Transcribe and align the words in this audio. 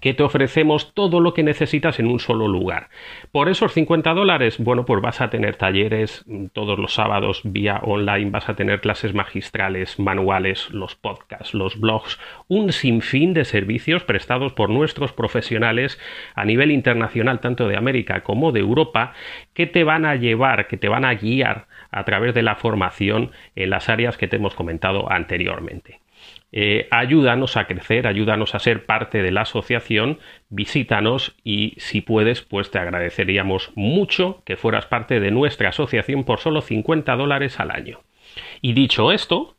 que 0.02 0.14
te 0.14 0.24
ofrecemos 0.24 0.92
todo 0.94 1.20
lo 1.20 1.32
que 1.32 1.44
necesitas 1.44 2.00
en 2.00 2.08
un 2.08 2.18
solo 2.18 2.48
lugar. 2.48 2.90
Por 3.30 3.48
esos 3.48 3.72
50 3.72 4.12
dólares, 4.12 4.56
bueno, 4.58 4.84
pues 4.84 5.00
vas 5.00 5.20
a 5.20 5.30
tener 5.30 5.54
talleres 5.54 6.26
todos 6.52 6.78
los 6.78 6.92
sábados 6.92 7.40
vía 7.44 7.80
online, 7.84 8.30
vas 8.30 8.48
a 8.48 8.56
tener 8.56 8.80
clases 8.80 9.14
magistrales, 9.14 10.00
manuales, 10.00 10.70
los 10.70 10.96
podcasts, 10.96 11.54
los 11.54 11.78
blogs, 11.78 12.18
un 12.48 12.72
sinfín 12.72 13.32
de 13.32 13.44
servicios 13.44 14.02
prestados 14.02 14.52
por 14.52 14.70
nuestros 14.70 15.12
profesionales 15.12 16.00
a 16.34 16.44
nivel 16.44 16.72
internacional, 16.72 17.38
tanto 17.38 17.68
de 17.68 17.76
América 17.76 18.24
como 18.24 18.50
de 18.50 18.58
Europa, 18.58 19.14
que 19.54 19.68
te 19.68 19.84
van 19.84 20.04
a 20.04 20.16
llevar, 20.16 20.66
que 20.66 20.76
te 20.76 20.88
van 20.88 21.04
a 21.04 21.14
guiar 21.14 21.68
a 21.92 22.04
través 22.04 22.34
de 22.34 22.42
la 22.42 22.56
formación 22.56 23.30
en 23.54 23.70
las 23.70 23.88
áreas 23.88 24.16
que 24.16 24.26
te 24.26 24.36
hemos 24.36 24.56
comentado 24.56 25.12
anteriormente. 25.12 26.01
Eh, 26.52 26.86
ayúdanos 26.90 27.56
a 27.56 27.66
crecer, 27.66 28.06
ayúdanos 28.06 28.54
a 28.54 28.58
ser 28.58 28.84
parte 28.84 29.22
de 29.22 29.32
la 29.32 29.42
asociación, 29.42 30.18
visítanos 30.50 31.34
y 31.42 31.74
si 31.78 32.02
puedes, 32.02 32.42
pues 32.42 32.70
te 32.70 32.78
agradeceríamos 32.78 33.72
mucho 33.74 34.42
que 34.44 34.56
fueras 34.56 34.84
parte 34.84 35.18
de 35.18 35.30
nuestra 35.30 35.70
asociación 35.70 36.24
por 36.24 36.40
solo 36.40 36.60
50 36.60 37.16
dólares 37.16 37.58
al 37.58 37.70
año. 37.70 38.00
Y 38.60 38.74
dicho 38.74 39.12
esto, 39.12 39.56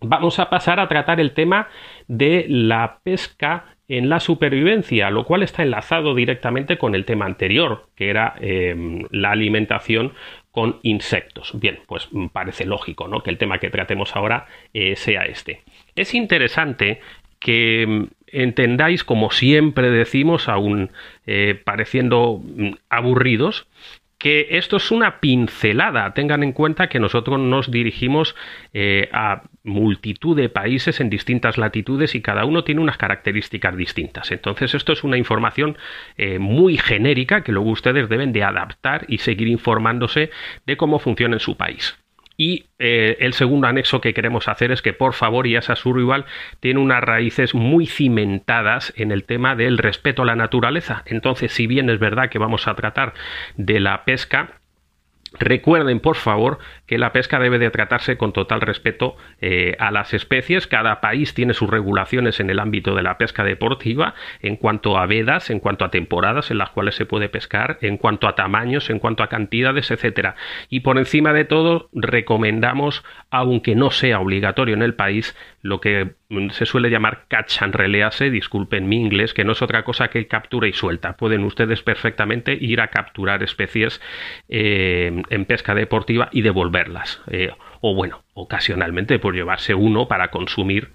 vamos 0.00 0.38
a 0.38 0.48
pasar 0.48 0.78
a 0.78 0.88
tratar 0.88 1.20
el 1.20 1.32
tema 1.32 1.68
de 2.06 2.46
la 2.48 3.00
pesca 3.02 3.76
en 3.88 4.08
la 4.08 4.20
supervivencia, 4.20 5.10
lo 5.10 5.24
cual 5.24 5.42
está 5.42 5.62
enlazado 5.62 6.14
directamente 6.14 6.78
con 6.78 6.94
el 6.94 7.04
tema 7.04 7.26
anterior, 7.26 7.88
que 7.94 8.10
era 8.10 8.34
em, 8.40 9.02
la 9.10 9.32
alimentación 9.32 10.14
con 10.50 10.78
insectos. 10.82 11.58
Bien, 11.58 11.80
pues 11.86 12.08
parece 12.32 12.64
lógico 12.64 13.08
¿no? 13.08 13.22
que 13.22 13.30
el 13.30 13.38
tema 13.38 13.58
que 13.58 13.70
tratemos 13.70 14.14
ahora 14.16 14.46
eh, 14.72 14.96
sea 14.96 15.24
este. 15.24 15.62
Es 15.94 16.14
interesante 16.14 17.00
que 17.38 17.86
mm, 17.86 18.04
entendáis, 18.28 19.04
como 19.04 19.30
siempre 19.30 19.90
decimos, 19.90 20.48
aún 20.48 20.90
eh, 21.26 21.60
pareciendo 21.64 22.40
mm, 22.42 22.72
aburridos, 22.88 23.66
que 24.22 24.46
esto 24.50 24.76
es 24.76 24.92
una 24.92 25.18
pincelada. 25.18 26.14
Tengan 26.14 26.44
en 26.44 26.52
cuenta 26.52 26.88
que 26.88 27.00
nosotros 27.00 27.40
nos 27.40 27.72
dirigimos 27.72 28.36
eh, 28.72 29.08
a 29.12 29.42
multitud 29.64 30.36
de 30.36 30.48
países 30.48 31.00
en 31.00 31.10
distintas 31.10 31.58
latitudes 31.58 32.14
y 32.14 32.22
cada 32.22 32.44
uno 32.44 32.62
tiene 32.62 32.80
unas 32.80 32.98
características 32.98 33.76
distintas. 33.76 34.30
Entonces 34.30 34.74
esto 34.74 34.92
es 34.92 35.02
una 35.02 35.18
información 35.18 35.76
eh, 36.16 36.38
muy 36.38 36.78
genérica 36.78 37.42
que 37.42 37.50
luego 37.50 37.70
ustedes 37.70 38.08
deben 38.08 38.32
de 38.32 38.44
adaptar 38.44 39.06
y 39.08 39.18
seguir 39.18 39.48
informándose 39.48 40.30
de 40.66 40.76
cómo 40.76 41.00
funciona 41.00 41.34
en 41.34 41.40
su 41.40 41.56
país. 41.56 41.98
Y 42.36 42.66
eh, 42.78 43.16
el 43.20 43.34
segundo 43.34 43.66
anexo 43.66 44.00
que 44.00 44.14
queremos 44.14 44.48
hacer 44.48 44.72
es 44.72 44.82
que 44.82 44.92
por 44.92 45.12
favor 45.12 45.46
IASA 45.46 45.76
Survival 45.76 46.24
tiene 46.60 46.80
unas 46.80 47.02
raíces 47.02 47.54
muy 47.54 47.86
cimentadas 47.86 48.92
en 48.96 49.12
el 49.12 49.24
tema 49.24 49.54
del 49.54 49.78
respeto 49.78 50.22
a 50.22 50.26
la 50.26 50.36
naturaleza. 50.36 51.02
Entonces, 51.06 51.52
si 51.52 51.66
bien 51.66 51.90
es 51.90 51.98
verdad 51.98 52.30
que 52.30 52.38
vamos 52.38 52.66
a 52.68 52.74
tratar 52.74 53.14
de 53.56 53.80
la 53.80 54.04
pesca, 54.04 54.61
Recuerden, 55.38 56.00
por 56.00 56.16
favor, 56.16 56.58
que 56.86 56.98
la 56.98 57.12
pesca 57.12 57.38
debe 57.38 57.58
de 57.58 57.70
tratarse 57.70 58.16
con 58.16 58.32
total 58.32 58.60
respeto 58.60 59.16
eh, 59.40 59.76
a 59.78 59.90
las 59.90 60.12
especies. 60.14 60.66
Cada 60.66 61.00
país 61.00 61.34
tiene 61.34 61.54
sus 61.54 61.70
regulaciones 61.70 62.40
en 62.40 62.50
el 62.50 62.60
ámbito 62.60 62.94
de 62.94 63.02
la 63.02 63.18
pesca 63.18 63.44
deportiva 63.44 64.14
en 64.40 64.56
cuanto 64.56 64.98
a 64.98 65.06
vedas, 65.06 65.50
en 65.50 65.60
cuanto 65.60 65.84
a 65.84 65.90
temporadas 65.90 66.50
en 66.50 66.58
las 66.58 66.70
cuales 66.70 66.94
se 66.94 67.06
puede 67.06 67.28
pescar, 67.28 67.78
en 67.80 67.96
cuanto 67.96 68.28
a 68.28 68.34
tamaños, 68.34 68.90
en 68.90 68.98
cuanto 68.98 69.22
a 69.22 69.28
cantidades, 69.28 69.90
etcétera. 69.90 70.36
Y 70.68 70.80
por 70.80 70.98
encima 70.98 71.32
de 71.32 71.44
todo, 71.44 71.88
recomendamos, 71.92 73.02
aunque 73.30 73.74
no 73.74 73.90
sea 73.90 74.20
obligatorio 74.20 74.74
en 74.74 74.82
el 74.82 74.94
país, 74.94 75.36
lo 75.62 75.80
que 75.80 76.16
se 76.50 76.66
suele 76.66 76.90
llamar 76.90 77.26
catch 77.28 77.62
and 77.62 77.74
release, 77.74 78.30
disculpen 78.30 78.88
mi 78.88 78.96
inglés, 78.96 79.32
que 79.32 79.44
no 79.44 79.52
es 79.52 79.62
otra 79.62 79.84
cosa 79.84 80.08
que 80.08 80.26
captura 80.26 80.66
y 80.66 80.72
suelta. 80.72 81.16
Pueden 81.16 81.44
ustedes 81.44 81.82
perfectamente 81.82 82.58
ir 82.60 82.80
a 82.80 82.88
capturar 82.88 83.44
especies 83.44 84.00
eh, 84.48 85.22
en 85.30 85.44
pesca 85.44 85.74
deportiva 85.74 86.28
y 86.32 86.42
devolverlas. 86.42 87.22
Eh, 87.30 87.52
o 87.80 87.94
bueno, 87.94 88.24
ocasionalmente 88.34 89.20
por 89.20 89.34
llevarse 89.34 89.74
uno 89.74 90.08
para 90.08 90.32
consumir 90.32 90.90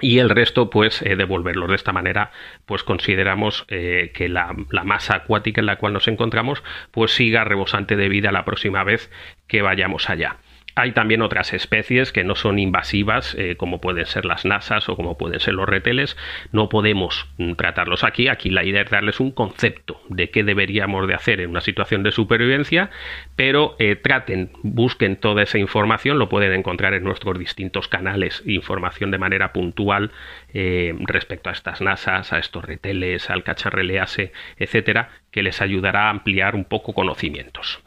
y 0.00 0.18
el 0.18 0.30
resto 0.30 0.70
pues 0.70 1.02
eh, 1.02 1.16
devolverlos 1.16 1.68
de 1.68 1.76
esta 1.76 1.92
manera 1.92 2.30
pues 2.66 2.84
consideramos 2.84 3.64
que 3.68 4.28
la, 4.28 4.54
la, 4.70 4.82
masa 4.82 5.14
acuática 5.14 5.60
en 5.60 5.66
la 5.66 5.76
cual 5.76 5.92
nos 5.92 6.08
encontramos 6.08 6.64
pues 6.90 7.12
siga 7.12 7.44
rebosante 7.44 7.94
de 7.94 8.08
vida 8.08 8.32
la 8.32 8.44
próxima 8.44 8.82
vez 8.82 9.10
que 9.46 9.62
vayamos 9.62 10.10
allá 10.10 10.38
hay 10.76 10.92
también 10.92 11.22
otras 11.22 11.52
especies 11.52 12.12
que 12.12 12.24
no 12.24 12.34
son 12.34 12.58
invasivas, 12.58 13.34
eh, 13.38 13.56
como 13.56 13.80
pueden 13.80 14.06
ser 14.06 14.24
las 14.24 14.44
nasas 14.44 14.88
o 14.88 14.96
como 14.96 15.16
pueden 15.16 15.38
ser 15.38 15.54
los 15.54 15.68
reteles. 15.68 16.16
No 16.52 16.68
podemos 16.68 17.28
mm, 17.38 17.52
tratarlos 17.52 18.02
aquí. 18.02 18.28
Aquí 18.28 18.50
la 18.50 18.64
idea 18.64 18.82
es 18.82 18.90
darles 18.90 19.20
un 19.20 19.30
concepto 19.30 20.00
de 20.08 20.30
qué 20.30 20.42
deberíamos 20.42 21.06
de 21.06 21.14
hacer 21.14 21.40
en 21.40 21.50
una 21.50 21.60
situación 21.60 22.02
de 22.02 22.10
supervivencia, 22.10 22.90
pero 23.36 23.76
eh, 23.78 23.94
traten, 23.94 24.50
busquen 24.62 25.16
toda 25.16 25.42
esa 25.42 25.58
información, 25.58 26.18
lo 26.18 26.28
pueden 26.28 26.52
encontrar 26.52 26.94
en 26.94 27.04
nuestros 27.04 27.38
distintos 27.38 27.86
canales, 27.86 28.42
información 28.44 29.10
de 29.10 29.18
manera 29.18 29.52
puntual 29.52 30.10
eh, 30.52 30.94
respecto 31.06 31.50
a 31.50 31.52
estas 31.52 31.80
nasas, 31.80 32.32
a 32.32 32.38
estos 32.38 32.64
reteles, 32.64 33.30
al 33.30 33.44
cacharrelease, 33.44 34.32
etcétera, 34.58 35.10
que 35.30 35.42
les 35.42 35.60
ayudará 35.60 36.06
a 36.06 36.10
ampliar 36.10 36.56
un 36.56 36.64
poco 36.64 36.94
conocimientos. 36.94 37.80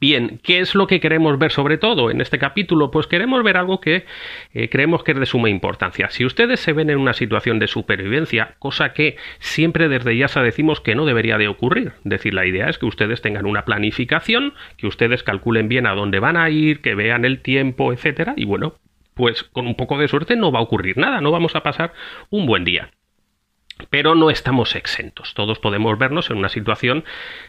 Bien, 0.00 0.40
¿qué 0.42 0.60
es 0.60 0.74
lo 0.74 0.86
que 0.86 1.00
queremos 1.00 1.38
ver 1.38 1.50
sobre 1.50 1.76
todo 1.76 2.10
en 2.10 2.20
este 2.20 2.38
capítulo? 2.38 2.90
Pues 2.90 3.06
queremos 3.06 3.42
ver 3.42 3.56
algo 3.56 3.80
que 3.80 4.04
eh, 4.52 4.68
creemos 4.68 5.02
que 5.02 5.12
es 5.12 5.18
de 5.18 5.26
suma 5.26 5.48
importancia. 5.48 6.08
Si 6.10 6.24
ustedes 6.24 6.60
se 6.60 6.72
ven 6.72 6.90
en 6.90 6.98
una 6.98 7.14
situación 7.14 7.58
de 7.58 7.66
supervivencia, 7.66 8.54
cosa 8.58 8.92
que 8.92 9.16
siempre 9.40 9.88
desde 9.88 10.16
YASA 10.16 10.42
decimos 10.42 10.80
que 10.80 10.94
no 10.94 11.04
debería 11.04 11.36
de 11.36 11.48
ocurrir, 11.48 11.92
es 11.98 12.10
decir, 12.10 12.34
la 12.34 12.46
idea 12.46 12.68
es 12.68 12.78
que 12.78 12.86
ustedes 12.86 13.22
tengan 13.22 13.46
una 13.46 13.64
planificación, 13.64 14.54
que 14.76 14.86
ustedes 14.86 15.22
calculen 15.24 15.68
bien 15.68 15.86
a 15.86 15.94
dónde 15.94 16.20
van 16.20 16.36
a 16.36 16.48
ir, 16.50 16.80
que 16.80 16.94
vean 16.94 17.24
el 17.24 17.40
tiempo, 17.40 17.92
etcétera, 17.92 18.34
y 18.36 18.44
bueno, 18.44 18.74
pues 19.14 19.42
con 19.42 19.66
un 19.66 19.74
poco 19.74 19.98
de 19.98 20.08
suerte 20.08 20.36
no 20.36 20.52
va 20.52 20.60
a 20.60 20.62
ocurrir 20.62 20.96
nada, 20.96 21.20
no 21.20 21.30
vamos 21.32 21.56
a 21.56 21.62
pasar 21.62 21.92
un 22.30 22.46
buen 22.46 22.64
día. 22.64 22.90
Pero 23.90 24.14
no 24.14 24.30
estamos 24.30 24.76
exentos. 24.76 25.34
Todos 25.34 25.58
podemos 25.58 25.98
vernos 25.98 26.30
en 26.30 26.38
una 26.38 26.48
situación 26.48 27.04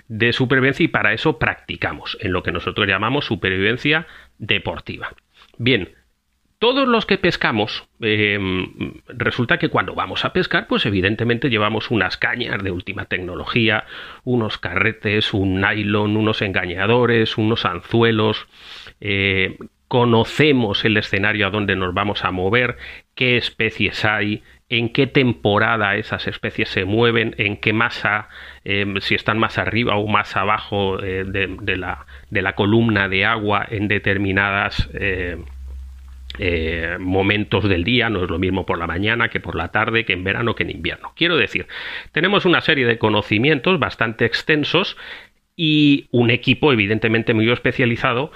de 0.07 0.33
supervivencia 0.33 0.83
y 0.83 0.87
para 0.87 1.13
eso 1.13 1.37
practicamos 1.37 2.17
en 2.21 2.33
lo 2.33 2.43
que 2.43 2.51
nosotros 2.51 2.87
llamamos 2.87 3.25
supervivencia 3.25 4.07
deportiva. 4.37 5.13
Bien, 5.57 5.89
todos 6.63 6.87
los 6.87 7.05
que 7.05 7.17
pescamos, 7.17 7.89
em, 7.99 8.93
resulta 9.09 9.57
que 9.57 9.67
cuando 9.67 9.95
vamos 9.95 10.23
a 10.23 10.31
pescar, 10.31 10.67
pues 10.67 10.85
evidentemente 10.85 11.49
llevamos 11.49 11.91
unas 11.91 12.15
cañas 12.15 12.63
de 12.63 12.71
última 12.71 13.03
tecnología, 13.03 13.83
unos 14.23 14.57
carretes, 14.57 15.33
un 15.33 15.59
nylon, 15.59 16.15
unos 16.15 16.41
engañadores, 16.41 17.37
unos 17.37 17.65
anzuelos. 17.65 18.47
Eh, 19.01 19.57
conocemos 19.89 20.85
el 20.85 20.95
escenario 20.95 21.47
a 21.47 21.49
donde 21.49 21.75
nos 21.75 21.93
vamos 21.93 22.23
a 22.23 22.31
mover, 22.31 22.77
qué 23.13 23.35
especies 23.35 24.05
hay, 24.05 24.41
en 24.77 24.89
qué 24.89 25.05
temporada 25.05 25.95
esas 25.97 26.27
especies 26.27 26.69
se 26.69 26.83
mueven, 26.83 27.35
en 27.37 27.57
qué 27.57 27.73
masa, 27.73 28.29
em, 28.63 28.99
si 29.01 29.13
están 29.13 29.37
más 29.37 29.59
arriba 29.59 29.95
o 29.97 30.07
más 30.07 30.35
abajo 30.35 31.01
eh, 31.03 31.23
de, 31.25 31.77
la, 31.77 32.53
columna 32.55 33.07
de 33.07 33.23
agua 33.23 33.67
en 33.69 33.87
determinadas 33.87 34.89
eh, 34.95 35.37
eh, 36.39 36.97
momentos 36.99 37.69
del 37.69 37.83
día, 37.83 38.09
no 38.09 38.23
es 38.23 38.29
lo 38.31 38.39
mismo 38.39 38.65
por 38.65 38.79
la 38.79 38.87
mañana 38.87 39.29
que 39.29 39.39
por 39.39 39.55
la 39.55 39.67
tarde, 39.67 40.05
que 40.05 40.13
en 40.13 40.23
verano, 40.23 40.55
que 40.55 40.63
en 40.63 40.71
invierno. 40.71 41.13
Quiero 41.15 41.37
decir, 41.37 41.67
tenemos 42.11 42.45
una 42.45 42.61
serie 42.61 42.87
de 42.87 42.97
conocimientos 42.97 43.79
bastante 43.79 44.25
extensos 44.25 44.97
y 45.55 46.07
un 46.09 46.31
equipo 46.31 46.73
evidentemente 46.73 47.35
muy 47.35 47.51
especializado 47.51 48.31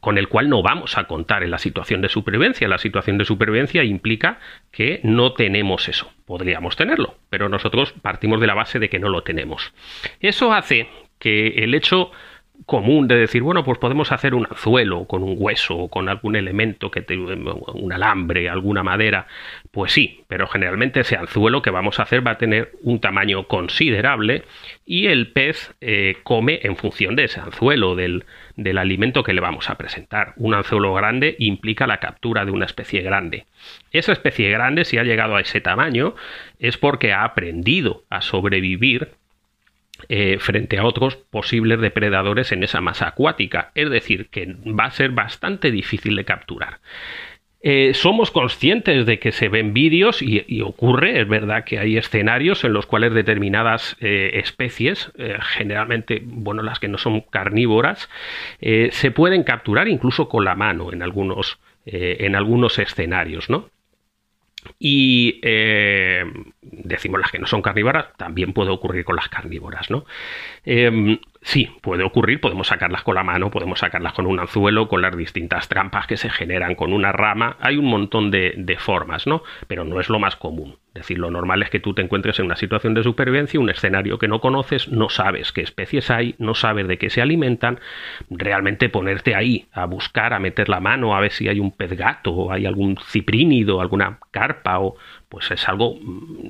con 0.00 0.18
el 0.18 0.28
cual 0.28 0.48
no 0.48 0.62
vamos 0.62 0.96
a 0.96 1.04
contar 1.04 1.42
en 1.42 1.50
la 1.50 1.58
situación 1.58 2.00
de 2.00 2.08
supervivencia. 2.08 2.68
La 2.68 2.78
situación 2.78 3.18
de 3.18 3.24
supervivencia 3.24 3.84
implica 3.84 4.38
que 4.70 5.00
no 5.02 5.32
tenemos 5.32 5.88
eso. 5.88 6.10
Podríamos 6.26 6.76
tenerlo, 6.76 7.16
pero 7.30 7.48
nosotros 7.48 7.92
partimos 8.02 8.40
de 8.40 8.46
la 8.46 8.54
base 8.54 8.78
de 8.78 8.88
que 8.88 8.98
no 8.98 9.08
lo 9.08 9.22
tenemos. 9.22 9.72
Eso 10.20 10.52
hace 10.52 10.88
que 11.18 11.48
el 11.64 11.74
hecho 11.74 12.10
común 12.68 13.08
de 13.08 13.16
decir, 13.16 13.42
bueno, 13.42 13.64
pues 13.64 13.78
podemos 13.78 14.12
hacer 14.12 14.34
un 14.34 14.46
anzuelo 14.46 15.06
con 15.06 15.22
un 15.22 15.36
hueso 15.38 15.74
o 15.74 15.88
con 15.88 16.10
algún 16.10 16.36
elemento 16.36 16.90
que 16.90 17.00
te, 17.00 17.16
un 17.16 17.92
alambre, 17.94 18.50
alguna 18.50 18.82
madera, 18.82 19.26
pues 19.70 19.92
sí, 19.92 20.22
pero 20.28 20.46
generalmente 20.46 21.00
ese 21.00 21.16
anzuelo 21.16 21.62
que 21.62 21.70
vamos 21.70 21.98
a 21.98 22.02
hacer 22.02 22.24
va 22.24 22.32
a 22.32 22.38
tener 22.38 22.72
un 22.82 23.00
tamaño 23.00 23.44
considerable 23.44 24.44
y 24.84 25.06
el 25.06 25.32
pez 25.32 25.74
eh, 25.80 26.18
come 26.24 26.60
en 26.62 26.76
función 26.76 27.16
de 27.16 27.24
ese 27.24 27.40
anzuelo, 27.40 27.96
del, 27.96 28.26
del 28.56 28.76
alimento 28.76 29.22
que 29.22 29.32
le 29.32 29.40
vamos 29.40 29.70
a 29.70 29.78
presentar. 29.78 30.34
Un 30.36 30.52
anzuelo 30.52 30.92
grande 30.92 31.36
implica 31.38 31.86
la 31.86 32.00
captura 32.00 32.44
de 32.44 32.50
una 32.50 32.66
especie 32.66 33.00
grande. 33.00 33.46
Esa 33.92 34.12
especie 34.12 34.50
grande, 34.50 34.84
si 34.84 34.98
ha 34.98 35.04
llegado 35.04 35.36
a 35.36 35.40
ese 35.40 35.62
tamaño, 35.62 36.14
es 36.58 36.76
porque 36.76 37.14
ha 37.14 37.24
aprendido 37.24 38.04
a 38.10 38.20
sobrevivir 38.20 39.12
eh, 40.08 40.38
frente 40.40 40.78
a 40.78 40.84
otros 40.84 41.16
posibles 41.16 41.80
depredadores 41.80 42.52
en 42.52 42.62
esa 42.62 42.80
masa 42.80 43.08
acuática. 43.08 43.72
Es 43.74 43.90
decir, 43.90 44.28
que 44.30 44.56
va 44.66 44.84
a 44.84 44.90
ser 44.90 45.10
bastante 45.10 45.70
difícil 45.70 46.16
de 46.16 46.24
capturar. 46.24 46.78
Eh, 47.60 47.92
somos 47.94 48.30
conscientes 48.30 49.04
de 49.04 49.18
que 49.18 49.32
se 49.32 49.48
ven 49.48 49.74
vídeos 49.74 50.22
y, 50.22 50.62
ocurre, 50.62 51.20
es 51.20 51.28
verdad 51.28 51.64
que 51.64 51.80
hay 51.80 51.96
escenarios 51.96 52.62
en 52.62 52.72
los 52.72 52.86
cuales 52.86 53.12
determinadas 53.12 53.96
eh, 54.00 54.30
especies, 54.34 55.10
generalmente, 55.40 56.22
bueno, 56.24 56.62
las 56.62 56.78
que 56.78 56.86
no 56.86 56.98
son 56.98 57.22
carnívoras, 57.22 58.08
se 58.60 59.10
pueden 59.10 59.42
capturar 59.42 59.88
incluso 59.88 60.28
con 60.28 60.44
la 60.44 60.54
mano 60.54 60.92
en 60.92 61.02
algunos, 61.02 61.58
en 61.84 62.36
algunos 62.36 62.78
escenarios, 62.78 63.50
¿no? 63.50 63.68
Y 64.78 65.40
eh, 65.42 66.24
decimos 66.62 67.20
las 67.20 67.30
que 67.30 67.38
no 67.38 67.46
son 67.46 67.62
carnívoras, 67.62 68.06
también 68.16 68.52
puede 68.52 68.70
ocurrir 68.70 69.04
con 69.04 69.16
las 69.16 69.28
carnívoras, 69.28 69.90
¿no? 69.90 70.04
Em, 70.64 71.18
sí, 71.42 71.70
puede 71.82 72.04
ocurrir, 72.04 72.40
podemos 72.40 72.68
sacarlas 72.68 73.02
con 73.02 73.14
la 73.14 73.22
mano, 73.22 73.50
podemos 73.50 73.78
sacarlas 73.80 74.12
con 74.12 74.26
un 74.26 74.38
anzuelo, 74.38 74.88
con 74.88 75.02
las 75.02 75.16
distintas 75.16 75.68
trampas 75.68 76.06
que 76.06 76.16
se 76.16 76.30
generan 76.30 76.74
con 76.74 76.92
una 76.92 77.12
rama. 77.12 77.56
Hay 77.60 77.76
un 77.76 77.86
montón 77.86 78.30
de, 78.30 78.76
formas, 78.78 79.26
¿no? 79.26 79.42
Pero 79.66 79.84
no 79.84 80.00
es 80.00 80.08
lo 80.08 80.18
más 80.18 80.36
común. 80.36 80.76
Es 80.94 81.02
decir, 81.02 81.18
lo 81.18 81.30
normal 81.30 81.62
es 81.62 81.70
que 81.70 81.80
tú 81.80 81.94
te 81.94 82.02
encuentres 82.02 82.38
en 82.38 82.46
una 82.46 82.56
situación 82.56 82.94
de 82.94 83.02
supervivencia, 83.02 83.60
un 83.60 83.70
escenario 83.70 84.18
que 84.18 84.28
no 84.28 84.40
conoces, 84.40 84.88
no 84.88 85.08
sabes 85.08 85.52
qué 85.52 85.60
especies 85.62 86.10
hay, 86.10 86.34
no 86.38 86.54
sabes 86.54 86.88
de 86.88 86.98
qué 86.98 87.10
se 87.10 87.22
alimentan, 87.22 87.80
realmente 88.30 88.88
ponerte 88.88 89.34
ahí 89.34 89.66
a 89.72 89.84
buscar, 89.84 90.32
a 90.32 90.38
meter 90.38 90.68
la 90.68 90.80
mano, 90.80 91.14
a 91.14 91.20
ver 91.20 91.32
si 91.32 91.48
hay 91.48 91.60
un 91.60 91.72
pez 91.72 91.92
gato, 91.92 92.32
o 92.32 92.52
hay 92.52 92.66
algún 92.66 92.96
ciprínido, 92.96 93.80
alguna 93.80 94.18
carpa, 94.30 94.80
o 94.80 94.96
pues 95.28 95.50
es 95.50 95.68
algo 95.68 95.96
mm, 96.00 96.47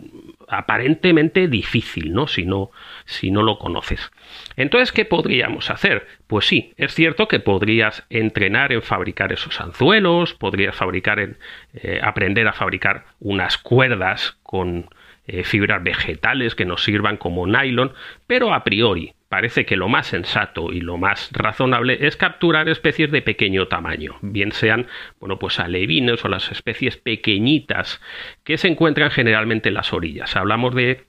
aparentemente 0.49 1.49
difícil, 1.49 2.13
¿no? 2.13 2.27
Si 2.27 2.45
no, 2.45 2.71
si 3.05 3.31
no 3.31 3.43
lo 3.43 3.59
conoces. 3.59 4.11
Entonces, 4.57 4.93
¿qué 4.93 5.05
podríamos 5.05 5.71
hacer? 5.71 6.07
Pues 6.27 6.47
sí, 6.47 6.73
es 6.77 6.95
cierto 6.95 7.29
que 7.29 7.41
podrías 7.41 8.05
entrenar 8.11 8.73
en 8.73 8.83
fabricar 8.83 9.33
esos 9.33 9.61
anzuelos, 9.61 10.35
podrías 10.35 10.75
fabricar 10.75 11.21
en, 11.21 11.39
eh, 11.75 12.01
aprender 12.03 12.49
a 12.49 12.53
fabricar 12.53 13.05
unas 13.21 13.59
cuerdas 13.59 14.39
con 14.43 14.89
eh, 15.27 15.45
fibras 15.45 15.83
vegetales 15.83 16.55
que 16.55 16.65
nos 16.65 16.83
sirvan 16.83 17.19
como 17.19 17.47
nylon, 17.47 17.93
pero 18.27 18.55
a 18.55 18.65
priori 18.65 19.15
parece 19.29 19.67
que 19.67 19.77
lo 19.77 19.89
más 19.89 20.07
sensato 20.07 20.73
y 20.73 20.81
lo 20.81 20.97
más 20.97 21.31
razonable 21.33 21.99
es 22.07 22.17
capturar 22.17 22.69
especies 22.69 23.11
de 23.11 23.23
pequeño 23.23 23.69
tamaño, 23.69 24.17
bien 24.23 24.53
sean, 24.53 24.87
bueno, 25.21 25.39
pues 25.39 25.61
alevines 25.61 26.25
o 26.25 26.29
las 26.29 26.51
especies 26.51 26.97
pequeñitas 26.97 28.01
que 28.45 28.59
se 28.59 28.69
encuentran 28.69 29.11
generalmente 29.11 29.69
en 29.69 29.75
las 29.75 29.93
orillas. 29.93 30.35
Hablamos 30.37 30.75
de 30.75 31.07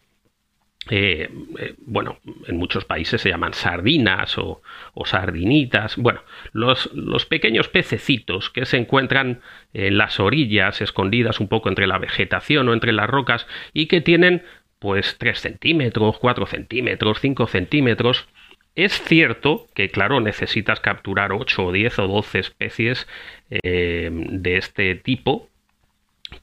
eh, 0.90 1.30
eh, 1.60 1.76
bueno, 1.78 2.20
en 2.48 2.58
muchos 2.58 2.84
países 2.86 3.22
se 3.22 3.30
llaman 3.30 3.54
sardinas 3.54 4.38
o, 4.38 4.62
sardinitas. 5.06 5.98
Bueno, 5.98 6.22
los, 6.52 6.92
los, 6.94 7.26
pequeños 7.26 7.68
pececitos 7.68 8.50
que 8.50 8.66
se 8.66 8.78
encuentran 8.78 9.42
en 9.74 9.98
las 9.98 10.20
orillas, 10.20 10.82
escondidas 10.82 11.40
un 11.40 11.48
poco 11.48 11.70
entre 11.70 11.86
la 11.86 12.00
vegetación 12.00 12.70
o 12.70 12.74
entre 12.74 12.92
las 12.92 13.10
rocas, 13.10 13.46
y 13.74 13.86
que 13.86 14.02
tienen 14.02 14.44
pues 14.80 15.18
3 15.18 15.40
centímetros, 15.40 16.18
4 16.20 16.46
centímetros, 16.46 17.20
5 17.20 17.48
centímetros. 17.48 18.28
Es 18.76 19.02
cierto 19.04 19.68
que, 19.76 19.90
claro, 19.90 20.22
necesitas 20.22 20.80
capturar 20.80 21.34
8 21.34 21.66
o 21.66 21.72
10 21.72 22.00
o 22.00 22.08
12 22.08 22.40
especies 22.40 23.08
eh, 23.50 24.10
de 24.12 24.58
este 24.58 24.96
tipo 24.96 25.49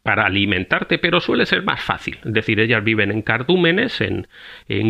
para 0.07 0.27
alimentarte, 0.27 0.99
pero 0.99 1.19
suele 1.19 1.47
ser 1.47 1.65
más 1.65 1.83
fácil. 1.83 2.19
Es 2.25 2.33
decir, 2.33 2.61
ellas 2.61 2.85
viven 2.85 3.11
en 3.11 3.23
cardúmenes, 3.23 4.01
en, 4.01 4.29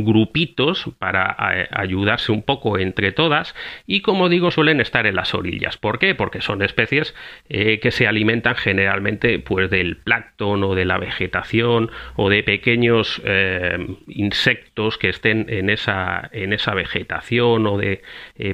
grupitos, 0.04 0.90
para 0.98 1.34
eh, 1.54 1.68
ayudarse 1.70 2.32
un 2.32 2.42
poco 2.42 2.78
entre 2.78 3.12
todas, 3.12 3.54
y 3.86 4.02
como 4.02 4.28
digo, 4.28 4.50
suelen 4.50 4.78
estar 4.78 5.06
en 5.06 5.16
las 5.16 5.32
orillas. 5.32 5.78
¿Por 5.78 5.98
qué? 5.98 6.14
Porque 6.14 6.42
son 6.42 6.60
especies 6.60 7.14
eh, 7.48 7.80
que 7.80 7.92
se 7.92 8.06
alimentan 8.06 8.56
generalmente 8.56 9.38
pues, 9.38 9.70
del 9.70 9.96
plancton 9.96 10.62
o 10.62 10.74
de 10.74 10.84
la 10.84 10.98
vegetación 10.98 11.90
o 12.16 12.28
de 12.28 12.42
pequeños 12.42 13.22
eh, 13.24 13.86
insectos 14.08 14.98
que 14.98 15.08
estén 15.08 15.46
en 15.48 15.70
esa, 15.70 16.28
vegetación 16.74 17.66
o 17.66 17.78
de 17.78 18.02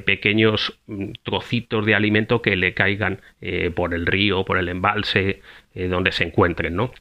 pequeños 0.05 0.79
mm, 0.87 1.11
trocitos 1.23 1.85
de 1.85 1.93
alimento 1.93 2.41
que 2.41 2.55
le 2.55 2.73
caigan 2.73 3.19
por 3.75 3.93
el 3.93 4.05
río, 4.05 4.45
por 4.45 4.57
el 4.57 4.69
embalse, 4.69 5.41
eh, 5.73 5.87
donde 5.87 6.11
se 6.11 6.23
encuentren, 6.23 6.75
¿no? 6.75 6.91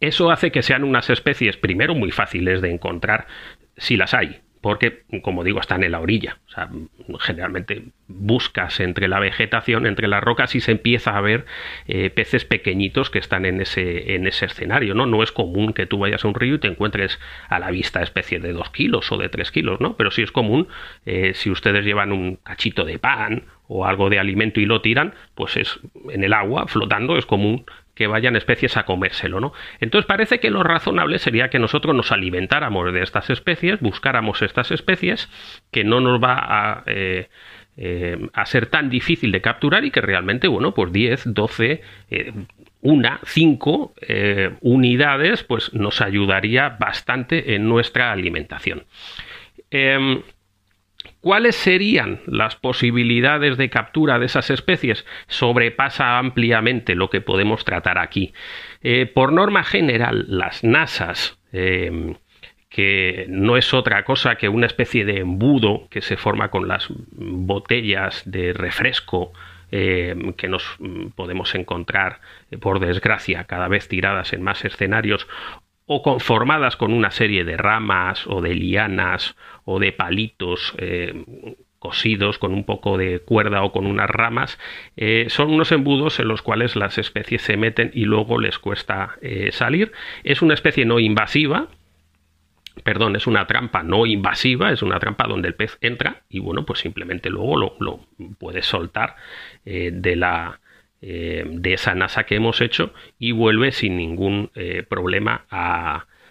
Eso 0.00 0.30
hace 0.30 0.50
que 0.50 0.62
sean 0.62 0.84
unas 0.84 1.10
especies, 1.10 1.56
primero, 1.56 1.94
muy 1.94 2.10
fáciles 2.10 2.62
de 2.62 2.70
encontrar, 2.70 3.26
si 3.76 3.96
las 3.96 4.14
hay, 4.14 4.40
porque, 4.64 5.02
como 5.20 5.44
digo, 5.44 5.60
están 5.60 5.84
en 5.84 5.92
la 5.92 6.00
orilla. 6.00 6.38
O 6.46 6.50
sea, 6.50 6.70
generalmente 7.20 7.82
buscas 8.08 8.80
entre 8.80 9.08
la 9.08 9.20
vegetación, 9.20 9.86
entre 9.86 10.08
las 10.08 10.24
rocas, 10.24 10.54
y 10.54 10.62
se 10.62 10.72
empieza 10.72 11.18
a 11.18 11.20
ver 11.20 11.44
eh, 11.86 12.08
peces 12.08 12.46
pequeñitos 12.46 13.10
que 13.10 13.18
están 13.18 13.44
en 13.44 13.60
ese, 13.60 14.14
en 14.14 14.26
ese 14.26 14.46
escenario, 14.46 14.94
¿no? 14.94 15.04
No 15.04 15.22
es 15.22 15.32
común 15.32 15.74
que 15.74 15.84
tú 15.84 15.98
vayas 15.98 16.24
a 16.24 16.28
un 16.28 16.34
río 16.34 16.54
y 16.54 16.60
te 16.60 16.68
encuentres 16.68 17.20
a 17.50 17.58
la 17.58 17.70
vista 17.70 18.02
especies 18.02 18.40
de 18.40 18.54
2 18.54 18.70
kilos 18.70 19.12
o 19.12 19.18
de 19.18 19.28
3 19.28 19.50
kilos, 19.50 19.82
¿no? 19.82 19.98
Pero 19.98 20.10
sí 20.10 20.22
es 20.22 20.32
común, 20.32 20.66
eh, 21.04 21.32
si 21.34 21.50
ustedes 21.50 21.84
llevan 21.84 22.10
un 22.10 22.36
cachito 22.36 22.86
de 22.86 22.98
pan 22.98 23.42
o 23.68 23.84
algo 23.84 24.08
de 24.08 24.18
alimento 24.18 24.60
y 24.60 24.64
lo 24.64 24.80
tiran, 24.80 25.12
pues 25.34 25.58
es 25.58 25.78
en 26.08 26.24
el 26.24 26.32
agua 26.32 26.68
flotando 26.68 27.18
es 27.18 27.26
común 27.26 27.66
que 27.94 28.06
vayan 28.06 28.36
especies 28.36 28.76
a 28.76 28.84
comérselo, 28.84 29.40
¿no? 29.40 29.52
Entonces 29.80 30.06
parece 30.06 30.40
que 30.40 30.50
lo 30.50 30.62
razonable 30.62 31.18
sería 31.18 31.48
que 31.48 31.58
nosotros 31.58 31.94
nos 31.94 32.12
alimentáramos 32.12 32.92
de 32.92 33.02
estas 33.02 33.30
especies, 33.30 33.80
buscáramos 33.80 34.42
estas 34.42 34.70
especies, 34.70 35.28
que 35.70 35.84
no 35.84 36.00
nos 36.00 36.22
va 36.22 36.36
a, 36.38 36.82
eh, 36.86 37.28
eh, 37.76 38.28
a 38.32 38.46
ser 38.46 38.66
tan 38.66 38.90
difícil 38.90 39.32
de 39.32 39.40
capturar 39.40 39.84
y 39.84 39.90
que 39.90 40.00
realmente, 40.00 40.48
bueno, 40.48 40.74
pues 40.74 40.92
10, 40.92 41.34
12, 41.34 41.82
eh, 42.10 42.32
una, 42.82 43.20
cinco 43.24 43.94
unidades, 44.60 45.42
pues 45.42 45.72
nos 45.72 46.02
ayudaría 46.02 46.76
bastante 46.78 47.54
en 47.54 47.66
nuestra 47.66 48.12
alimentación. 48.12 48.84
¿Cuáles 51.20 51.56
serían 51.56 52.20
las 52.26 52.56
posibilidades 52.56 53.56
de 53.56 53.70
captura 53.70 54.18
de 54.18 54.26
esas 54.26 54.50
especies? 54.50 55.06
Sobrepasa 55.26 56.18
ampliamente 56.18 56.94
lo 56.94 57.08
que 57.08 57.20
podemos 57.20 57.64
tratar 57.64 57.98
aquí. 57.98 58.34
Eh, 58.82 59.06
por 59.06 59.32
norma 59.32 59.64
general, 59.64 60.26
las 60.28 60.62
NASAs, 60.64 61.38
em, 61.52 62.14
que 62.68 63.26
no 63.28 63.56
es 63.56 63.72
otra 63.72 64.04
cosa 64.04 64.34
que 64.34 64.48
una 64.48 64.66
especie 64.66 65.04
de 65.04 65.20
embudo 65.20 65.88
que 65.90 66.02
se 66.02 66.16
forma 66.16 66.50
con 66.50 66.68
las 66.68 66.88
botellas 66.90 68.22
de 68.26 68.52
refresco 68.52 69.32
em, 69.70 70.34
que 70.34 70.48
nos 70.48 70.76
mm, 70.78 71.08
podemos 71.16 71.54
encontrar, 71.54 72.20
eh, 72.50 72.58
por 72.58 72.80
desgracia, 72.80 73.44
cada 73.44 73.68
vez 73.68 73.88
tiradas 73.88 74.32
en 74.32 74.42
más 74.42 74.64
escenarios, 74.64 75.26
o 75.86 76.02
conformadas 76.02 76.76
con 76.76 76.92
una 76.92 77.10
serie 77.10 77.44
de 77.44 77.56
ramas 77.56 78.26
o 78.26 78.40
de 78.40 78.54
lianas 78.54 79.36
o 79.64 79.78
de 79.78 79.92
palitos 79.92 80.74
eh, 80.78 81.24
cosidos 81.78 82.38
con 82.38 82.54
un 82.54 82.64
poco 82.64 82.96
de 82.96 83.20
cuerda 83.20 83.62
o 83.62 83.70
con 83.70 83.86
unas 83.86 84.08
ramas, 84.08 84.58
eh, 84.96 85.26
son 85.28 85.50
unos 85.50 85.70
embudos 85.70 86.18
en 86.18 86.28
los 86.28 86.40
cuales 86.40 86.76
las 86.76 86.96
especies 86.96 87.42
se 87.42 87.58
meten 87.58 87.90
y 87.92 88.06
luego 88.06 88.38
les 88.38 88.58
cuesta 88.58 89.16
eh, 89.20 89.52
salir. 89.52 89.92
Es 90.22 90.40
una 90.40 90.54
especie 90.54 90.86
no 90.86 90.98
invasiva, 90.98 91.68
perdón, 92.84 93.16
es 93.16 93.26
una 93.26 93.46
trampa 93.46 93.82
no 93.82 94.06
invasiva, 94.06 94.72
es 94.72 94.80
una 94.80 94.98
trampa 94.98 95.26
donde 95.28 95.48
el 95.48 95.54
pez 95.54 95.76
entra 95.82 96.22
y 96.30 96.38
bueno, 96.38 96.64
pues 96.64 96.78
simplemente 96.78 97.28
luego 97.28 97.58
lo, 97.58 97.76
lo 97.78 98.00
puedes 98.38 98.64
soltar 98.64 99.16
de 99.64 100.16
la 100.16 100.60
eh, 101.06 101.44
de 101.46 101.74
esa 101.74 101.94
NASA 101.94 102.24
que 102.24 102.34
hemos 102.34 102.62
hecho 102.62 102.94
y 103.18 103.32
vuelve 103.32 103.72
sin 103.72 103.98
ningún 103.98 104.50
eh, 104.54 104.82
problema 104.88 105.44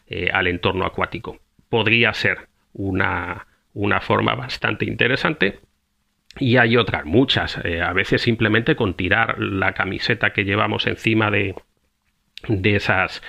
eh, 0.08 0.32
al 0.34 0.48
entorno 0.48 0.88
acuático. 0.88 1.38
Podría 1.70 2.12
ser 2.16 2.48
una, 2.74 3.46
una 3.76 4.02
forma 4.02 4.34
bastante 4.34 4.86
interesante 4.86 5.60
y 6.40 6.58
hay 6.58 6.76
otras 6.76 7.06
muchas. 7.06 7.58
a 7.58 7.94
veces 7.94 8.24
simplemente 8.24 8.76
con 8.76 8.96
tirar 8.96 9.38
la 9.38 9.74
camiseta 9.74 10.34
que 10.34 10.44
llevamos 10.44 10.88
encima 10.88 11.30
de, 11.30 11.54
de 12.48 12.76
esas 12.76 13.22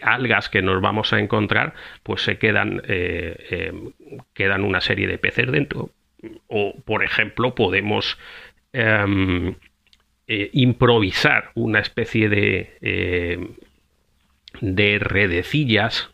algas 0.00 0.48
que 0.48 0.62
nos 0.62 0.80
vamos 0.80 1.12
a 1.12 1.18
encontrar, 1.20 1.74
pues 2.02 2.22
se 2.22 2.38
quedan, 2.38 2.80
quedan 4.32 4.64
una 4.64 4.80
serie 4.80 5.06
de 5.06 5.18
peces 5.18 5.52
dentro. 5.52 5.90
O, 6.46 6.74
por 6.86 7.04
ejemplo, 7.04 7.54
podemos 7.54 8.16
em, 10.30 10.48
improvisar 10.52 11.50
una 11.54 11.80
especie 11.80 12.28
de, 12.28 13.48
de 14.60 14.98
redecillas 14.98 16.10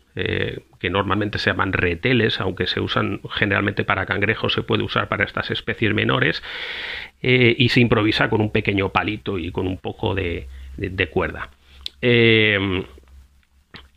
que 0.79 0.89
normalmente 0.89 1.37
se 1.37 1.51
llaman 1.51 1.73
reteles, 1.73 2.39
aunque 2.41 2.65
se 2.65 2.79
usan 2.79 3.21
generalmente 3.29 3.83
para 3.83 4.07
cangrejos, 4.07 4.53
se 4.53 4.63
puede 4.63 4.81
usar 4.81 5.09
para 5.09 5.23
estas 5.23 5.51
especies 5.51 5.93
menores, 5.93 6.41
y 7.21 7.69
se 7.69 7.79
improvisa 7.81 8.27
con 8.27 8.41
un 8.41 8.51
pequeño 8.51 8.89
palito 8.89 9.37
y 9.37 9.51
con 9.51 9.67
un 9.67 9.77
poco 9.77 10.15
de, 10.15 10.47
de, 10.77 11.07
cuerda. 11.09 11.51
Eh, 12.01 12.83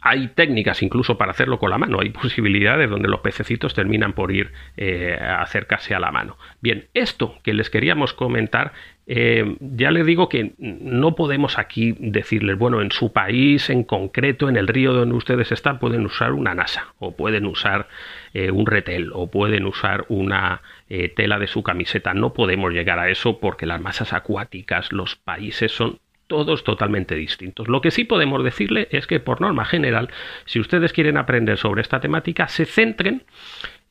hay 0.00 0.28
técnicas 0.28 0.82
incluso 0.82 1.18
para 1.18 1.32
hacerlo 1.32 1.58
con 1.58 1.70
la 1.70 1.78
mano, 1.78 2.00
hay 2.00 2.10
posibilidades 2.10 2.88
donde 2.88 3.08
los 3.08 3.20
pececitos 3.20 3.74
terminan 3.74 4.12
por 4.14 4.32
ir 4.32 4.52
eh, 4.76 5.18
a 5.20 5.42
acercarse 5.42 5.94
a 5.94 6.00
la 6.00 6.10
mano. 6.10 6.38
Bien, 6.60 6.86
esto 6.94 7.36
que 7.42 7.52
les 7.52 7.68
queríamos 7.68 8.14
comentar, 8.14 8.72
eh, 9.06 9.56
ya 9.60 9.90
les 9.90 10.06
digo 10.06 10.28
que 10.28 10.52
no 10.58 11.14
podemos 11.16 11.58
aquí 11.58 11.94
decirles, 11.98 12.56
bueno, 12.56 12.80
en 12.80 12.92
su 12.92 13.12
país 13.12 13.68
en 13.68 13.84
concreto, 13.84 14.48
en 14.48 14.56
el 14.56 14.68
río 14.68 14.92
donde 14.92 15.16
ustedes 15.16 15.52
están, 15.52 15.78
pueden 15.78 16.06
usar 16.06 16.32
una 16.32 16.54
NASA, 16.54 16.94
o 16.98 17.16
pueden 17.16 17.46
usar 17.46 17.88
un 18.32 18.66
retel, 18.66 19.10
o 19.12 19.28
pueden 19.28 19.66
usar 19.66 20.04
una 20.08 20.62
tela 21.16 21.40
de 21.40 21.48
su 21.48 21.64
camiseta. 21.64 22.14
No 22.14 22.32
podemos 22.32 22.72
llegar 22.72 23.00
a 23.00 23.08
eso 23.10 23.40
porque 23.40 23.66
las 23.66 23.80
masas 23.80 24.12
acuáticas, 24.12 24.92
los 24.92 25.16
países 25.16 25.72
son 25.72 25.98
todos 26.30 26.62
totalmente 26.62 27.16
distintos. 27.16 27.66
Lo 27.66 27.80
que 27.80 27.90
sí 27.90 28.04
podemos 28.04 28.44
decirle 28.44 28.86
es 28.92 29.08
que 29.08 29.18
por 29.18 29.40
norma 29.40 29.64
general, 29.64 30.10
si 30.46 30.60
ustedes 30.60 30.92
quieren 30.92 31.16
aprender 31.16 31.58
sobre 31.58 31.82
esta 31.82 31.98
temática, 31.98 32.46
se 32.46 32.66
centren 32.66 33.24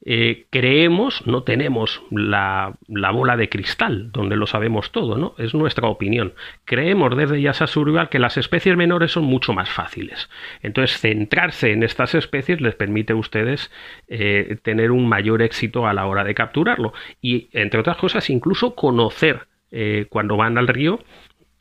eh, 0.05 0.45
creemos, 0.49 1.27
no 1.27 1.43
tenemos 1.43 2.01
la, 2.09 2.77
bola 2.87 3.35
de 3.35 3.49
cristal 3.49 4.13
donde 4.13 4.37
lo 4.37 4.47
sabemos 4.47 4.93
todo, 4.93 5.17
¿no? 5.17 5.35
Es 5.37 5.53
nuestra 5.53 5.89
opinión. 5.89 6.33
Creemos 6.63 7.17
desde 7.17 7.41
Yasa 7.41 7.65
que 8.09 8.19
las 8.19 8.37
especies 8.37 8.77
menores 8.77 9.11
son 9.11 9.25
mucho 9.25 9.51
más 9.51 9.69
fáciles. 9.69 10.29
Entonces, 10.61 10.97
centrarse 10.97 11.73
en 11.73 11.83
estas 11.83 12.15
especies 12.15 12.61
les 12.61 12.75
permite 12.75 13.11
a 13.11 13.17
ustedes 13.17 13.69
eh, 14.07 14.57
tener 14.63 14.91
un 14.91 15.09
mayor 15.09 15.41
éxito 15.41 15.85
a 15.85 15.93
la 15.93 16.05
hora 16.05 16.23
de 16.23 16.35
capturarlo. 16.35 16.93
Y, 17.21 17.49
entre 17.51 17.81
otras 17.81 17.97
cosas, 17.97 18.29
incluso 18.29 18.75
conocer 18.75 19.49
eh, 19.71 20.07
cuando 20.09 20.37
van 20.37 20.57
al 20.57 20.67
río 20.67 20.99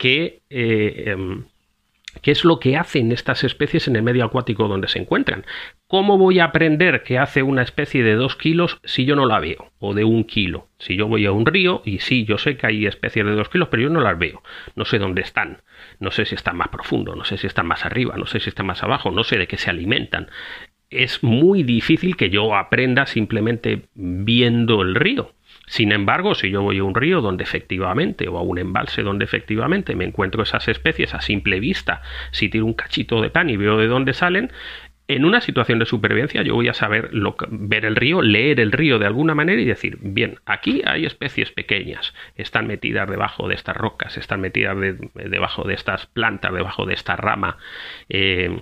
eh, 0.03 1.03
em, 1.07 1.45
qué, 2.21 2.31
es 2.31 2.45
lo 2.45 2.59
que 2.59 2.77
hacen 2.77 3.11
estas 3.11 3.43
especies 3.43 3.87
en 3.87 3.95
el 3.95 4.03
medio 4.03 4.23
acuático 4.23 4.67
donde 4.67 4.87
se 4.87 4.99
encuentran. 4.99 5.45
¿Cómo 5.87 6.17
voy 6.17 6.39
a 6.39 6.45
aprender 6.45 7.03
qué 7.03 7.17
hace 7.17 7.43
una 7.43 7.61
especie 7.61 8.03
de 8.03 8.15
dos 8.15 8.35
kilos 8.35 8.79
si 8.83 9.05
yo 9.05 9.15
no 9.15 9.25
la 9.25 9.39
veo? 9.39 9.71
O 9.79 9.93
de 9.93 10.03
un 10.03 10.23
kilo. 10.23 10.67
Si 10.77 10.95
yo 10.95 11.07
voy 11.07 11.25
a 11.25 11.31
un 11.31 11.45
río 11.45 11.81
y 11.85 11.99
sí, 11.99 12.25
yo 12.25 12.37
sé 12.37 12.57
que 12.57 12.67
hay 12.67 12.85
especies 12.85 13.25
de 13.25 13.35
dos 13.35 13.49
kilos, 13.49 13.67
pero 13.69 13.83
yo 13.83 13.89
no 13.89 14.01
las 14.01 14.17
veo. 14.17 14.41
No 14.75 14.85
sé 14.85 14.99
dónde 14.99 15.21
están. 15.21 15.61
No 15.99 16.11
sé 16.11 16.25
si 16.25 16.35
están 16.35 16.57
más 16.57 16.69
profundo, 16.69 17.15
no 17.15 17.25
sé 17.25 17.37
si 17.37 17.47
están 17.47 17.67
más 17.67 17.85
arriba, 17.85 18.15
no 18.17 18.25
sé 18.25 18.39
si 18.39 18.49
están 18.49 18.65
más 18.65 18.83
abajo, 18.83 19.11
no 19.11 19.23
sé 19.23 19.37
de 19.37 19.47
qué 19.47 19.57
se 19.57 19.69
alimentan. 19.69 20.29
Es 20.89 21.23
muy 21.23 21.63
difícil 21.63 22.15
que 22.17 22.29
yo 22.29 22.55
aprenda 22.55 23.05
simplemente 23.05 23.83
viendo 23.93 24.81
el 24.81 24.95
río. 24.95 25.33
Sin 25.69 25.91
embargo, 25.91 26.33
si 26.33 26.49
yo 26.49 26.63
voy 26.63 26.79
a 26.79 26.83
un 26.83 26.95
río 26.95 27.21
donde 27.21 27.43
efectivamente, 27.43 28.27
o 28.27 28.39
a 28.39 28.41
un 28.41 28.57
embalse 28.57 29.03
donde 29.03 29.23
efectivamente 29.23 29.95
me 29.95 30.03
encuentro 30.03 30.41
esas 30.41 30.67
especies 30.67 31.13
a 31.13 31.21
simple 31.21 31.59
vista, 31.59 32.01
si 32.31 32.49
tiro 32.49 32.65
un 32.65 32.73
cachito 32.73 33.21
de 33.21 33.29
pan 33.29 33.51
y 33.51 33.55
veo 33.55 33.77
de 33.77 33.85
dónde 33.85 34.13
salen, 34.13 34.51
en 35.07 35.25
una 35.25 35.41
situación 35.41 35.77
de 35.77 35.85
supervivencia 35.85 36.41
yo 36.41 36.55
voy 36.55 36.69
a 36.69 36.73
saber 36.73 37.11
ver 37.49 37.85
el 37.85 37.95
río, 37.95 38.23
leer 38.23 38.59
el 38.59 38.71
río 38.71 38.97
de 38.97 39.05
alguna 39.05 39.35
manera 39.35 39.61
y 39.61 39.65
decir, 39.65 39.99
bien, 40.01 40.39
aquí 40.47 40.81
hay 40.85 41.05
especies 41.05 41.51
pequeñas, 41.51 42.15
están 42.35 42.65
metidas 42.65 43.07
debajo 43.07 43.47
de 43.47 43.53
estas 43.53 43.77
rocas, 43.77 44.17
están 44.17 44.41
metidas 44.41 44.75
debajo 45.13 45.65
de 45.65 45.75
estas 45.75 46.07
plantas, 46.07 46.51
debajo 46.51 46.87
de 46.87 46.95
esta 46.95 47.15
rama. 47.15 47.57
Eh, 48.09 48.59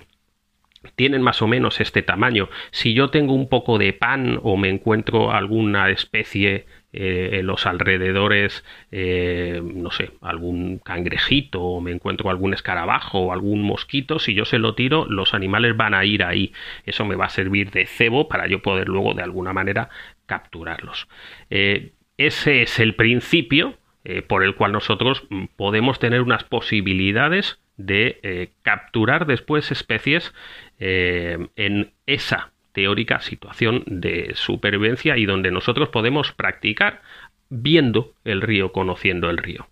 tienen 0.95 1.21
más 1.21 1.41
o 1.41 1.47
menos 1.47 1.79
este 1.79 2.01
tamaño. 2.01 2.49
Si 2.71 2.93
yo 2.93 3.09
tengo 3.09 3.33
un 3.33 3.49
poco 3.49 3.77
de 3.77 3.93
pan 3.93 4.39
o 4.43 4.57
me 4.57 4.69
encuentro 4.69 5.31
alguna 5.31 5.89
especie 5.89 6.65
eh, 6.93 7.39
en 7.39 7.47
los 7.47 7.65
alrededores, 7.65 8.63
eh, 8.91 9.61
no 9.61 9.91
sé, 9.91 10.11
algún 10.21 10.79
cangrejito 10.79 11.61
o 11.61 11.81
me 11.81 11.91
encuentro 11.91 12.29
algún 12.29 12.53
escarabajo 12.53 13.19
o 13.19 13.33
algún 13.33 13.61
mosquito, 13.61 14.19
si 14.19 14.33
yo 14.33 14.45
se 14.45 14.57
lo 14.57 14.73
tiro, 14.73 15.05
los 15.05 15.33
animales 15.33 15.75
van 15.75 15.93
a 15.93 16.05
ir 16.05 16.23
ahí. 16.23 16.53
Eso 16.85 17.05
me 17.05 17.15
va 17.15 17.25
a 17.25 17.29
servir 17.29 17.71
de 17.71 17.85
cebo 17.85 18.29
para 18.29 18.47
yo 18.47 18.61
poder 18.61 18.87
luego 18.87 19.13
de 19.13 19.21
alguna 19.21 19.51
manera 19.51 19.89
capturarlos. 20.25 21.09
Eh, 21.49 21.91
ese 22.17 22.61
es 22.61 22.79
el 22.79 22.95
principio 22.95 23.77
por 24.27 24.41
el 24.45 24.55
cual 24.55 24.71
nosotros 24.71 25.27
podemos 25.57 25.99
tener 25.99 26.21
unas 26.21 26.45
posibilidades 26.45 27.59
de 27.75 28.53
capturar 28.61 29.25
después 29.25 29.69
especies 29.69 30.33
en 30.79 31.91
esa 32.05 32.53
teórica 32.77 33.21
situación 33.21 33.81
de 33.87 34.33
supervivencia 34.35 35.17
y 35.17 35.25
donde 35.25 35.49
nosotros 35.49 35.89
podemos 35.89 36.31
practicar 36.31 37.01
viendo 37.49 38.13
el 38.23 38.39
río, 38.39 38.71
conociendo 38.71 39.31
el 39.31 39.39
río. 39.39 39.65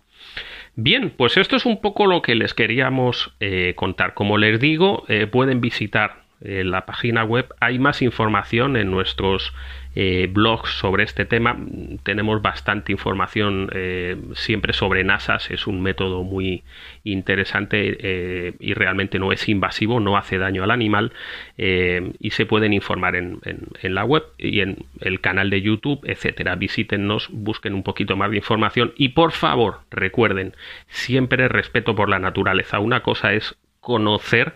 Bien, 0.75 1.11
pues 1.15 1.37
esto 1.37 1.55
es 1.55 1.67
un 1.67 1.81
poco 1.81 2.07
lo 2.07 2.23
que 2.23 2.33
les 2.33 2.55
queríamos 2.55 3.35
eh, 3.39 3.73
contar. 3.75 4.15
Como 4.15 4.39
les 4.39 4.59
digo, 4.59 5.05
eh, 5.07 5.27
pueden 5.27 5.61
visitar 5.61 6.24
eh, 6.45 6.63
la 6.63 6.85
página 6.85 7.23
web. 7.23 7.53
Hay 7.59 7.79
más 7.79 8.01
información 8.01 8.77
en 8.77 8.91
nuestros 8.91 9.53
eh, 9.97 10.27
blogs 10.29 10.71
sobre 10.71 11.05
este 11.05 11.23
tema. 11.23 11.57
Tenemos 12.03 12.41
bastante 12.41 12.91
información 12.91 13.69
eh, 13.71 14.17
siempre 14.33 14.73
sobre 14.73 15.05
NASAs. 15.05 15.51
Es 15.51 15.67
un 15.67 15.81
método 15.81 16.23
muy 16.23 16.63
interesante 17.05 17.95
eh, 18.01 18.53
y 18.59 18.73
realmente 18.73 19.19
no 19.19 19.31
es 19.31 19.47
invasivo, 19.47 20.01
no 20.01 20.17
hace 20.17 20.37
daño 20.37 20.65
al 20.65 20.71
animal 20.71 21.13
y 21.57 22.31
se 22.31 22.45
pueden 22.45 22.73
informar 22.73 23.15
en, 23.15 23.39
la 23.83 24.03
web 24.03 24.23
y 24.37 24.59
en 24.59 24.85
el 24.99 25.21
canal 25.21 25.49
de 25.49 25.61
YouTube, 25.61 26.01
etcétera. 26.03 26.55
Visítennos, 26.55 27.29
busquen 27.31 27.73
un 27.73 27.83
poquito 27.83 28.17
más 28.17 28.31
de 28.31 28.37
información 28.37 28.93
y 28.97 29.09
por 29.09 29.31
favor 29.31 29.79
recuerden 29.91 30.53
siempre 30.89 31.47
respeto 31.47 31.95
por 31.95 32.09
la 32.09 32.19
naturaleza. 32.19 32.79
Una 32.79 33.01
cosa 33.01 33.31
es 33.31 33.55
conocer 33.79 34.55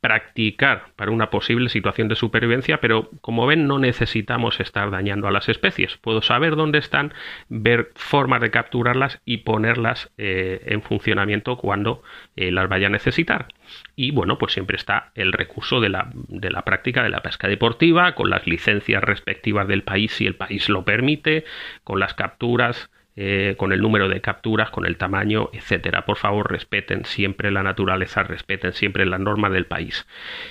practicar 0.00 0.86
para 0.96 1.10
una 1.10 1.30
posible 1.30 1.68
situación 1.68 2.08
de 2.08 2.16
supervivencia, 2.16 2.80
pero 2.80 3.10
como 3.20 3.46
ven 3.46 3.66
no 3.66 3.78
necesitamos 3.78 4.58
estar 4.60 4.90
dañando 4.90 5.28
a 5.28 5.30
las 5.30 5.48
especies. 5.48 5.98
Puedo 5.98 6.22
saber 6.22 6.56
dónde 6.56 6.78
están, 6.78 7.12
ver 7.48 7.90
formas 7.94 8.40
de 8.40 8.50
capturarlas 8.50 9.20
y 9.24 9.38
ponerlas 9.38 10.10
eh, 10.16 10.62
en 10.66 10.82
funcionamiento 10.82 11.56
cuando 11.56 12.02
eh, 12.36 12.50
las 12.50 12.68
vaya 12.68 12.86
a 12.86 12.90
necesitar. 12.90 13.48
Y 13.94 14.10
bueno, 14.10 14.38
pues 14.38 14.54
siempre 14.54 14.76
está 14.76 15.12
el 15.14 15.32
recurso 15.32 15.80
de 15.80 15.90
la, 15.90 16.10
de 16.14 16.50
la 16.50 16.62
práctica 16.62 17.02
de 17.02 17.10
la 17.10 17.20
pesca 17.20 17.46
deportiva, 17.48 18.14
con 18.14 18.30
las 18.30 18.46
licencias 18.46 19.04
respectivas 19.04 19.68
del 19.68 19.82
país 19.82 20.12
si 20.12 20.26
el 20.26 20.34
país 20.34 20.68
lo 20.68 20.84
permite, 20.84 21.44
con 21.84 22.00
las 22.00 22.14
capturas 22.14 22.90
eh, 23.16 23.54
con 23.58 23.72
el 23.72 23.80
número 23.80 24.08
de 24.08 24.20
capturas, 24.20 24.70
con 24.70 24.86
el 24.86 24.96
tamaño, 24.96 25.50
etcétera. 25.52 26.04
Por 26.04 26.16
favor, 26.16 26.50
respeten 26.50 27.04
siempre 27.04 27.50
la 27.50 27.62
naturaleza, 27.62 28.22
respeten 28.22 28.72
siempre 28.72 29.06
las 29.06 29.20
normas 29.20 29.52
del 29.52 29.66
país. 29.66 30.06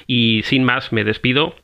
Y 0.08 0.42
sin 0.44 0.64
más, 0.64 0.92
me 0.92 1.04
despido 1.04 1.56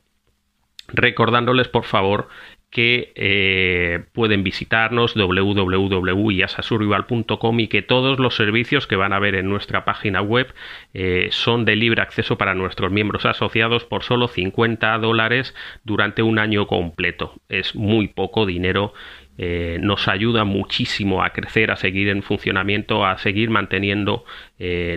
recordándoles, 0.88 1.68
por 1.68 1.84
favor, 1.84 2.28
que 2.76 3.12
eh, 3.14 4.04
pueden 4.12 4.42
visitarnos 4.42 5.14
www.iasasurvival.com 5.14 7.60
y 7.60 7.68
que 7.68 7.80
todos 7.80 8.18
los 8.18 8.36
servicios 8.36 8.86
que 8.86 8.96
van 8.96 9.14
a 9.14 9.18
ver 9.18 9.34
en 9.34 9.48
nuestra 9.48 9.86
página 9.86 10.20
web 10.20 10.52
eh, 10.92 11.28
son 11.30 11.64
de 11.64 11.74
libre 11.74 12.02
acceso 12.02 12.36
para 12.36 12.54
nuestros 12.54 12.92
miembros 12.92 13.24
asociados 13.24 13.86
por 13.86 14.02
solo 14.02 14.28
50 14.28 14.98
dólares 14.98 15.54
durante 15.84 16.22
un 16.22 16.38
año 16.38 16.66
completo. 16.66 17.32
Es 17.48 17.74
muy 17.74 18.08
poco 18.08 18.44
dinero 18.44 18.92
eh, 19.38 19.78
nos 19.80 20.06
ayuda 20.06 20.44
muchísimo 20.44 21.24
a 21.24 21.30
crecer, 21.30 21.70
a 21.70 21.76
seguir 21.76 22.10
en 22.10 22.22
funcionamiento, 22.22 23.06
a 23.06 23.16
seguir 23.16 23.48
manteniendo 23.48 24.26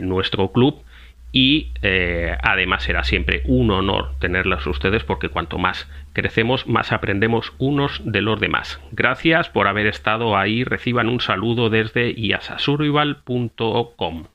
nuestro 0.02 0.52
club 0.52 0.84
y 1.32 1.72
eh, 1.82 2.38
además 2.42 2.84
será 2.84 3.04
siempre 3.04 3.42
un 3.46 3.72
honor 3.72 4.12
tenerlas 4.20 4.68
ustedes 4.68 5.04
porque 5.04 5.30
cuanto 5.30 5.58
más 5.58 5.90
crecemos, 6.14 6.68
más 6.68 6.92
aprendemos 6.92 7.54
unos 7.58 8.02
de 8.04 8.22
los 8.22 8.40
demás. 8.40 8.80
Gracias 8.92 9.50
por 9.50 9.66
haber 9.68 9.88
estado 9.88 10.38
ahí, 10.38 10.64
reciban 10.64 11.10
un 11.10 11.22
saludo 11.22 11.70
desde 11.70 12.12
iasasurvival.com. 12.12 14.26